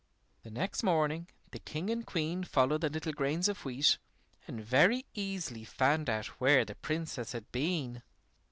The 0.41 0.49
next 0.49 0.81
morning 0.81 1.27
the 1.51 1.59
King 1.59 1.91
and 1.91 2.03
Queen 2.03 2.43
followed 2.43 2.81
the 2.81 2.89
little 2.89 3.13
grains 3.13 3.47
of 3.47 3.63
wheat 3.65 3.99
and 4.47 4.59
very 4.59 5.05
easily 5.13 5.63
found 5.63 6.09
out 6.09 6.25
where 6.41 6.65
the 6.65 6.73
Princess 6.73 7.33
had 7.33 7.51
been. 7.51 8.01